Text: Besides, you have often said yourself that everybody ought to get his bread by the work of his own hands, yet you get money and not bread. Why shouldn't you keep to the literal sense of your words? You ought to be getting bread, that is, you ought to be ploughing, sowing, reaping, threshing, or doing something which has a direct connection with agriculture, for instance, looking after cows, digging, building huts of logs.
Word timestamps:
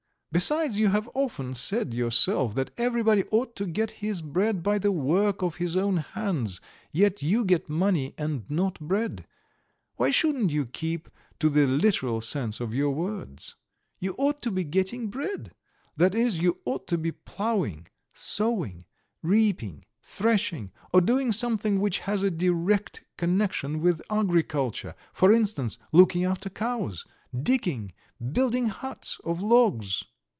Besides, 0.33 0.79
you 0.79 0.87
have 0.87 1.09
often 1.13 1.53
said 1.53 1.93
yourself 1.93 2.55
that 2.55 2.71
everybody 2.77 3.25
ought 3.31 3.53
to 3.57 3.65
get 3.65 3.91
his 3.99 4.21
bread 4.21 4.63
by 4.63 4.79
the 4.79 4.89
work 4.89 5.41
of 5.41 5.57
his 5.57 5.75
own 5.75 5.97
hands, 5.97 6.61
yet 6.89 7.21
you 7.21 7.43
get 7.43 7.67
money 7.67 8.13
and 8.17 8.49
not 8.49 8.79
bread. 8.79 9.27
Why 9.97 10.09
shouldn't 10.09 10.51
you 10.53 10.65
keep 10.67 11.09
to 11.39 11.49
the 11.49 11.67
literal 11.67 12.21
sense 12.21 12.61
of 12.61 12.73
your 12.73 12.91
words? 12.91 13.55
You 13.99 14.15
ought 14.17 14.41
to 14.43 14.51
be 14.51 14.63
getting 14.63 15.09
bread, 15.09 15.51
that 15.97 16.15
is, 16.15 16.39
you 16.39 16.59
ought 16.63 16.87
to 16.87 16.97
be 16.97 17.11
ploughing, 17.11 17.87
sowing, 18.13 18.85
reaping, 19.21 19.83
threshing, 20.01 20.71
or 20.93 21.01
doing 21.01 21.33
something 21.33 21.81
which 21.81 21.99
has 22.07 22.23
a 22.23 22.31
direct 22.31 23.03
connection 23.17 23.81
with 23.81 24.01
agriculture, 24.09 24.95
for 25.11 25.33
instance, 25.33 25.77
looking 25.91 26.23
after 26.23 26.49
cows, 26.49 27.03
digging, 27.37 27.91
building 28.31 28.67
huts 28.67 29.19
of 29.25 29.43
logs. 29.43 30.05